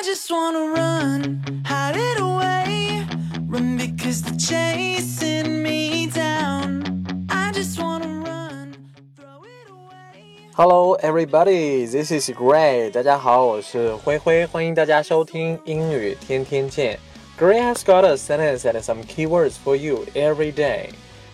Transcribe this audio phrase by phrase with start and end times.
[0.00, 3.06] I just wanna run, hide it away.
[3.50, 7.04] Run because they're chasing me down.
[7.28, 8.76] I just wanna run,
[9.14, 10.24] throw it away.
[10.56, 11.84] Hello, everybody.
[11.84, 12.90] This is Gray.
[12.90, 16.98] 大家好，我是灰灰，欢迎大家收听英语天天见。
[17.38, 20.86] Gray has got a sentence and some keywords for you every day.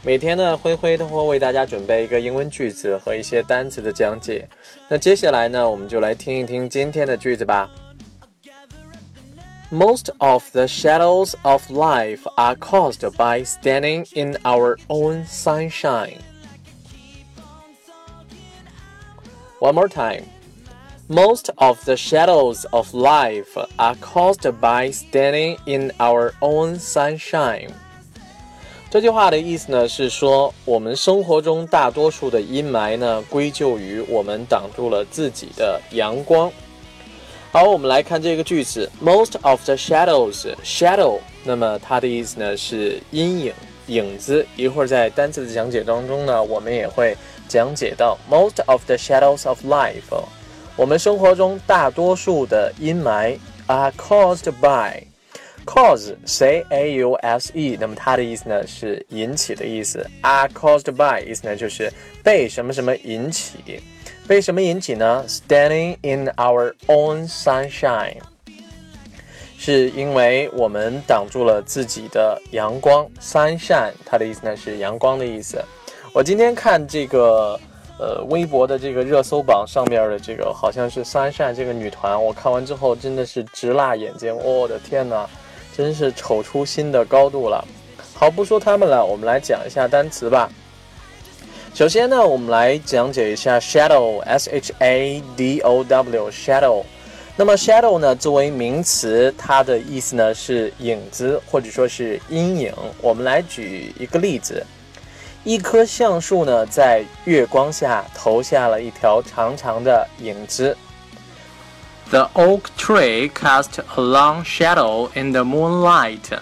[0.02, 4.48] 每天呢，灰灰都会为大家准备一个英文句子和一些单词的讲解。
[4.88, 7.70] 那接下来呢，我们就来听一听今天的句子吧。
[9.71, 16.19] Most of the shadows of life are caused by standing in our own sunshine.
[19.59, 20.23] One more time.
[21.07, 27.69] Most of the shadows of life are caused by standing in our own sunshine.
[28.89, 36.51] 这句话的意思呢是说，我们生活中大多数的阴霾呢，归咎于我们挡住了自己的阳光。
[37.56, 43.54] 好，我们来看这个句子，most of the shadows，shadow，那么它的意思呢是阴影、
[43.86, 44.46] 影子。
[44.56, 47.16] 一会儿在单词的讲解当中呢，我们也会
[47.48, 50.02] 讲解到 most of the shadows of life，
[50.76, 55.02] 我们生活中大多数的阴霾 are caused by。
[55.64, 60.06] Cause C A U S E，那么它的意思呢是引起的意思。
[60.20, 61.90] Are caused by 意思呢就是
[62.22, 63.80] 被什么什么引起，
[64.26, 68.16] 被什么引起呢？Standing in our own sunshine，
[69.56, 73.08] 是因为我们挡住了自己的阳光。
[73.20, 75.64] Sunshine，它的意思呢是阳光的意思。
[76.12, 77.58] 我今天看这个
[78.00, 85.28] 呃微博的这个热搜榜上面的这个好像是 Sunshine 这个女团，我看完之后真的是直辣眼睛，我的天呐！
[85.76, 87.64] 真是丑出新的高度了。
[88.12, 90.50] 好，不说他们了，我们来讲一下单词吧。
[91.75, 96.83] 首先呢，我们来讲解一下 shadow，s h a d o w，shadow。
[97.37, 102.73] 那么 shadow 呢，作为名词，它的意思呢是影子或者说是阴影。
[103.01, 104.65] 我们来举一个例子：
[105.43, 110.77] 一棵橡树呢，在月光下投下了一条长长的影子。
[112.09, 116.37] The oak tree cast a long shadow in the moonlight.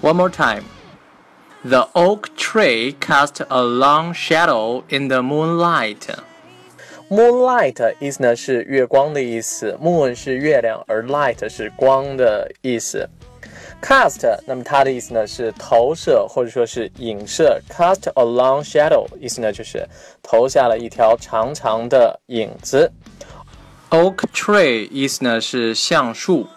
[0.00, 0.64] One more time.
[1.61, 6.07] The oak tree cast a long shadow in the moonlight.
[7.09, 13.09] Moonlight 意思呢是月光的意思，moon 是月亮，而 light 是光的意思。
[13.81, 17.59] Cast，那么它的意思呢是投射或者说是影射。
[17.69, 19.85] Cast a long shadow，意思呢就是
[20.23, 22.89] 投下了一条长长的影子。
[23.89, 26.47] Oak tree，意思呢是橡树。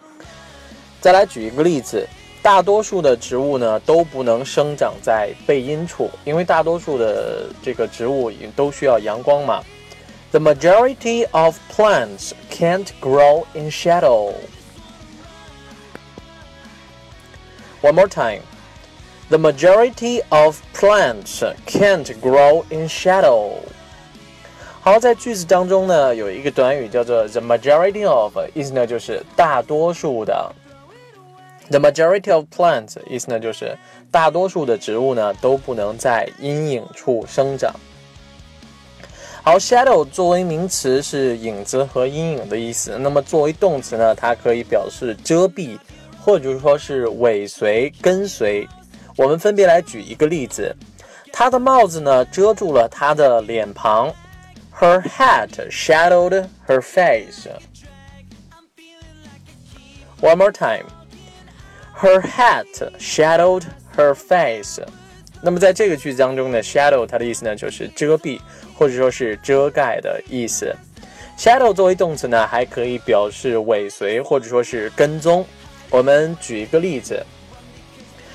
[1.00, 2.06] 再来举一个例子，
[2.41, 9.61] 大多数的植物呢都不能生长在背阴处，因为大多数的这个植物都需要阳光嘛。
[10.31, 14.33] The majority of plants can't grow in shadow.
[17.81, 18.41] One more time.
[19.29, 23.51] The majority of plants can't grow in shadow.
[24.79, 30.49] 好，在句子当中呢，有一个短语叫做 the majority of，意思呢就是大多数的。
[31.72, 33.76] The majority of plants 意思呢就是
[34.10, 37.74] 大多数的植物呢都不能在阴影处生长。
[39.42, 45.78] 好，shadow 作为名词是影子和阴影的意思，那么作为动词呢，它可以表示遮蔽。
[46.24, 48.64] 或者说是尾随、跟随，
[49.16, 50.72] 我们分别来举一个例子。
[51.32, 54.08] 她的帽子呢遮住了她的脸庞
[54.78, 57.48] ，Her hat shadowed her face.
[60.20, 60.84] One more time.
[62.02, 62.66] Her hat
[62.98, 63.62] shadowed
[63.96, 64.82] her face.
[65.40, 68.40] 那么在这个句子当中呢，shadow 它的意思呢就是遮蔽
[68.76, 70.74] 或者说是遮盖的意思。
[71.38, 75.46] shadow 作为动词呢，还可以表示尾随或者说是跟踪。
[75.90, 77.24] 我们举一个例子，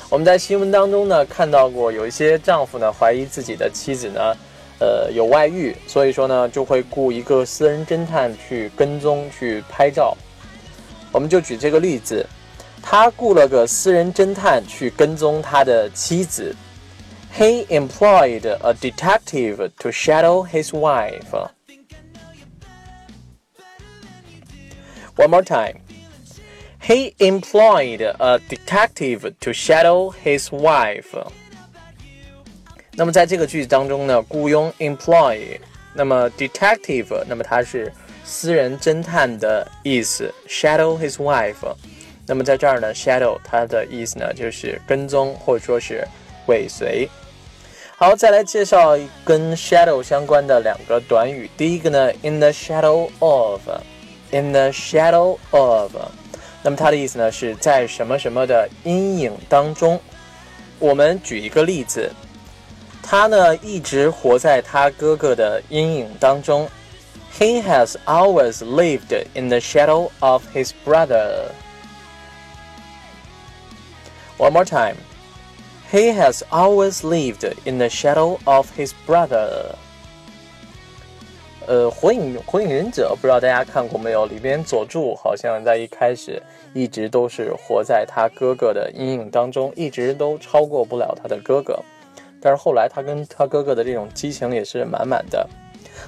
[0.09, 4.33] 我们在新闻当中呢看到过，有一些丈夫呢怀疑自己的妻子呢，
[4.79, 10.15] 呃有外遇，所以说呢就会雇一个私人侦探去跟踪去拍照。
[11.11, 12.25] 我们就举这个例子，
[12.86, 16.54] 他雇了个私人侦探去跟踪他的妻子。
[17.34, 21.50] He employed a detective to shadow his wife.
[25.16, 25.76] One more time.
[26.80, 31.24] He employed a detective to shadow his wife.
[32.94, 35.58] 那么在这个句子当中呢，雇佣 employ，
[35.94, 37.90] 那么 detective，那么它是
[38.24, 41.74] 私人侦探的意思，shadow his wife。
[42.27, 46.05] 那么在这儿呢，shadow 它的意思呢就是跟踪或者说是
[46.47, 47.09] 尾随。
[47.95, 48.95] 好，再来介绍
[49.25, 51.49] 跟 shadow 相关的两个短语。
[51.57, 53.61] 第一个呢，in the shadow of。
[54.31, 55.95] in the shadow of。
[56.61, 59.97] 那么它的意思呢是在什么什么的阴影当中。
[60.79, 62.11] 我们举一个例子，
[63.01, 66.69] 他呢一直活在他哥哥的阴影当中。
[67.39, 71.51] He has always lived in the shadow of his brother.
[74.37, 74.97] One more time.
[75.91, 79.75] He has always lived in the shadow of his brother.
[81.65, 84.25] 呃，火影火影忍者不知道大家看过没有？
[84.25, 86.41] 里边佐助好像在一开始
[86.73, 91.77] 一直都是活在他哥哥的阴影当中，一直都超过不了他的哥哥。
[92.39, 95.49] 但是后来他跟他哥哥的这种激情也是满满的。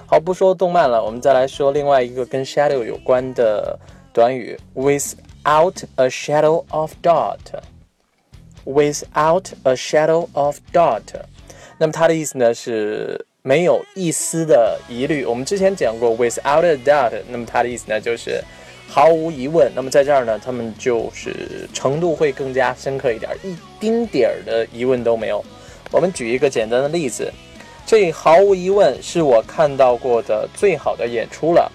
[0.05, 3.77] 好，不说动漫了，我们再来说另外一个跟 shadow 有关的
[4.13, 7.59] 短语：without a shadow of doubt。
[8.69, 11.01] Without a shadow of doubt。
[11.77, 13.25] 那么它的意思呢是。
[13.41, 15.23] 没有一丝的疑虑。
[15.23, 18.43] 我们之前讲过，without a doubt，那么它的意思呢就是
[18.85, 19.71] 毫无疑问。
[19.73, 25.43] 那么在这儿呢，他们就是程度会更加深刻一点，一丁点儿的疑问都没有。
[25.89, 27.31] 我们举一个简单的例子，
[27.85, 31.71] 这毫无疑问是我看到过的最好的演出了。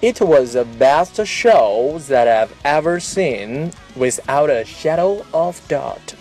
[0.00, 6.13] It was the best show that I've ever seen, without a shadow of doubt.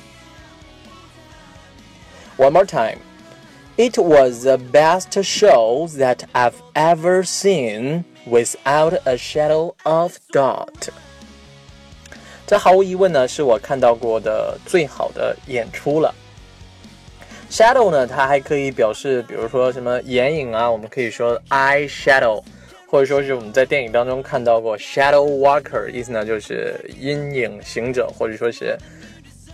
[2.38, 2.98] One more time.
[3.78, 10.90] It was the best show that I've ever seen, without a shadow of doubt.
[12.46, 16.14] 这毫无疑问呢，是我看到过的最好的演出了。
[17.50, 22.44] Shadow 呢，它还可以表示，比如说什么眼影啊，我们可以说 eye shadow，
[22.88, 28.78] 或者说是我们在电影当中看到过 shadow walker，意思呢就是阴影行者，或者说是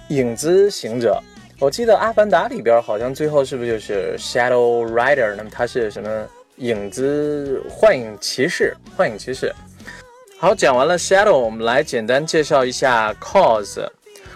[0.10, 1.22] 影子行者。
[1.62, 5.36] 我记得《阿凡达》里边好像最后是不是就是 Shadow Rider？
[5.36, 6.26] 那么他是什么
[6.56, 8.74] 影子幻影骑士？
[8.96, 9.54] 幻影骑士。
[10.38, 13.86] 好，讲完了 Shadow，我们来简单介绍一下 Cause。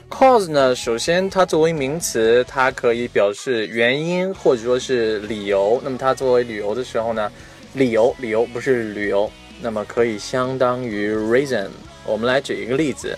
[0.10, 5.80] Cause 呢，首先它作为名词，它可以表示原因或者说是理由。
[5.82, 7.32] 那么它作为理由的时候呢，
[7.76, 9.32] 理由理由不是旅游，
[9.62, 11.70] 那么可以相当于 reason。
[12.06, 13.18] 我们来举一个例子。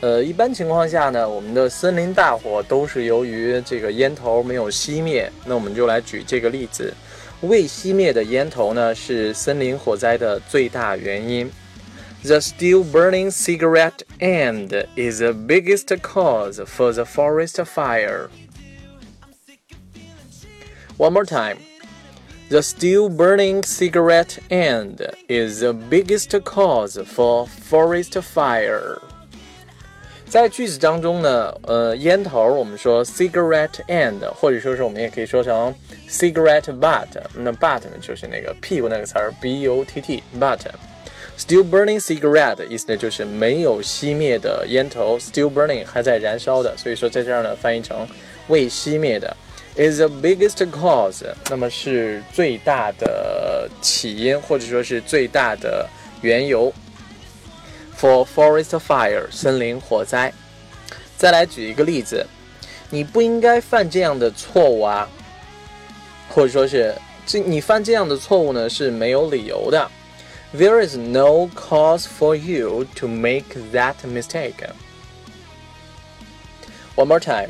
[0.00, 5.30] 呃，一般情况下呢，我们的森林大火都是由于这个烟头没有熄灭。
[5.44, 6.92] 那我们就来举这个例子，
[7.40, 11.50] 未熄灭的烟头呢是森林火灾的最大原因。
[12.24, 18.28] The still burning cigarette end is the biggest cause for the forest fire.
[20.98, 21.58] One more time.
[22.48, 28.98] The still burning cigarette end is the biggest cause for forest fire.
[30.31, 35.75] 在句子当中呢，呃，烟头我们说 cigarette end，或者说是我们也可以说成
[36.07, 37.07] cigarette butt。
[37.35, 40.59] 那 butt 呢就是那个屁股那个词儿 b u t t butt。
[41.37, 48.07] Still burning cigarette 意思呢就是没有熄灭的烟头，still burning 还在燃烧的，所以说在这儿呢翻译成
[48.47, 49.35] 未熄灭的。
[49.75, 55.85] Is the biggest cause，那么是最大的起因或者说是最大的
[56.21, 56.71] 缘由。
[57.98, 60.32] For forest fire，森林火灾。
[61.16, 62.26] 再来举一个例子，
[62.90, 65.08] 你不应该犯这样的错误啊，
[66.28, 69.90] 或者说是这你犯这样的错误呢是没有理由的。
[70.54, 74.68] There is no cause for you to make that mistake.
[76.94, 77.48] One more time.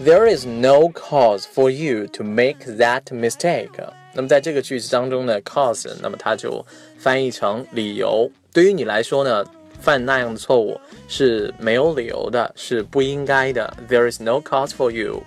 [0.00, 3.70] There is no cause for you to make that mistake.
[4.12, 6.66] 那么在这个句子当中呢，cause，那么它就
[6.98, 8.30] 翻译成理由。
[8.52, 9.44] 对于你来说呢？
[9.83, 13.75] 犯那样的错误是没有理由的，是不应该的。
[13.89, 15.21] There is no cause for you。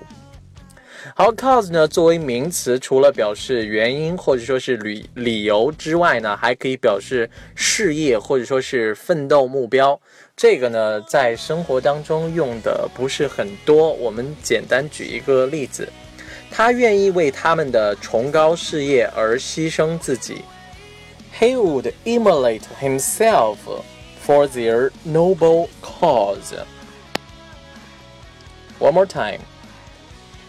[1.15, 10.01] 好，cause 呢作为名词，除了表示原因或者说是理理由之外呢，还可以表示事业或者说是奋斗目标。
[10.35, 15.87] 这个呢在生活当中用的不是很多，我们简单举一个例子：
[16.51, 20.43] 他愿意为他们的崇高事业而牺牲自己。
[21.39, 23.59] He would immolate himself.
[24.26, 26.54] for their noble cause.
[28.80, 29.42] One more time.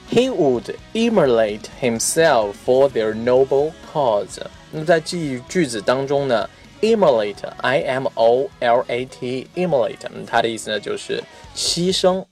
[0.09, 4.41] He would immolate himself for their noble cause.
[4.71, 6.49] 那么在句句子当中呢，
[6.83, 11.23] immolate i m o l a t immolate，它的意思呢就是
[11.57, 12.25] 牺牲。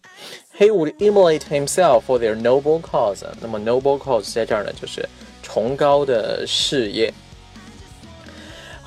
[0.59, 3.25] He would immolate himself for their noble cause。
[3.41, 5.09] 那么 noble cause 在这儿呢就是
[5.43, 7.13] 崇高的事业。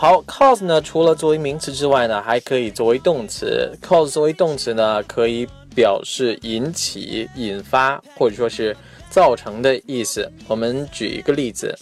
[0.00, 3.76] 好，cause 呢，除了作为名词之外呢，还可以作为动词。
[3.82, 8.76] cause 作为动词呢，可以表示引起、引发或者说是
[9.10, 10.30] 造成的意思。
[10.46, 11.76] 我们举一个例子，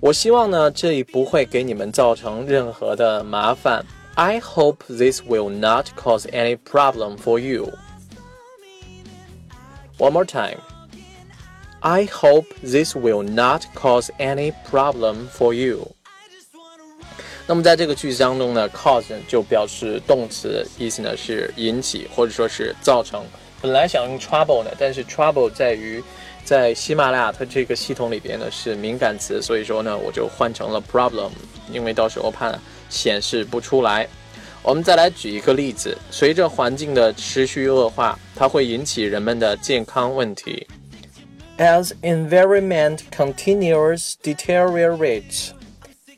[0.00, 3.86] 我希望呢，这里不会给你们造成任何的麻烦。
[4.16, 7.70] I hope this will not cause any problem for you.
[9.96, 10.58] One more time.
[11.78, 15.92] I hope this will not cause any problem for you.
[17.50, 23.24] 那么在这个句子当中呢，cause 就表示动词，意思呢是引起或者说是造成。
[23.62, 26.04] 本来想用 trouble 呢，但是 trouble 在于
[26.44, 31.30] 在喜马拉雅它这个系统里边呢是敏感词，所以说呢我就换成了 problem，
[31.72, 32.54] 因为到时候怕
[32.90, 34.06] 显示不出来。
[34.62, 40.66] 我们再来举一个例子，随着环境的持续恶化，它会引起人们的健康问题。
[41.56, 45.52] As environment continues deteriorates.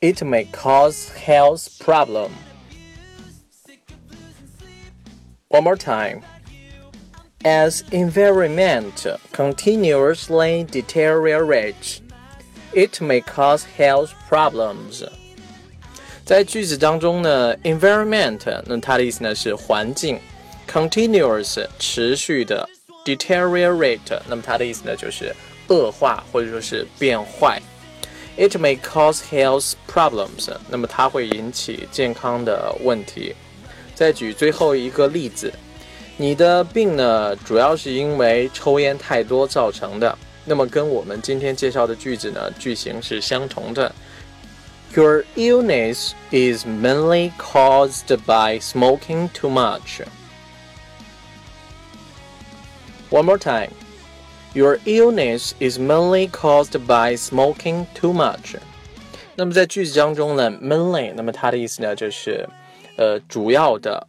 [0.01, 2.31] It may cause health problem.
[5.49, 6.21] One more time.
[7.43, 12.01] As environment continuously deteriorates,
[12.73, 15.07] it may cause health problems.
[16.25, 20.19] 在句子当中呢，environment 那它的意思呢是环境，
[20.67, 22.67] continuous 持续的，
[23.05, 25.33] deteriorate 那么它的意思呢就是
[25.67, 27.61] 恶化或者说是变坏。
[28.39, 30.49] It may cause health problems。
[30.69, 33.35] 那么它会引起健康的问题。
[33.93, 35.53] 再举最后一个例子，
[36.17, 40.17] 你的病呢，主要是因为抽烟太多造成的。
[40.43, 43.93] 那么跟我们今天介绍的句子呢，句型是相同的。
[44.93, 50.01] Your illness is mainly caused by smoking too much.
[53.09, 53.71] One more time.
[54.52, 58.56] Your illness is mainly caused by smoking too much。
[59.36, 62.48] 那么在句子当中呢，mainly，那么它的意思呢就是，
[62.96, 64.06] 呃，主要的。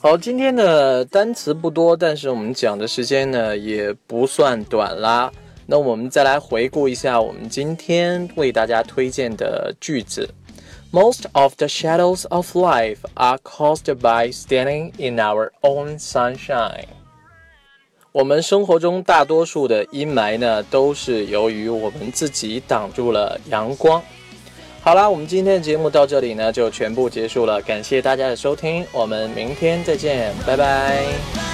[0.00, 5.32] 好，今天的单词不多，但是我们讲的时间呢也不算短啦。
[5.66, 10.28] 那我们再来回顾一下我们今天为大家推荐的句子。
[10.90, 16.86] Most of the shadows of life are caused by standing in our own sunshine.
[18.18, 24.02] 我们生活中大多数的阴霾呢，都是由于我们自己挡住了阳光。
[24.80, 27.62] 好啦，我们今天的节目到这里呢，就全部结束了。
[27.62, 31.47] 感谢大家的收听，我们明天再见，拜拜。